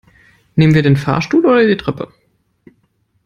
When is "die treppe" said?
1.67-2.11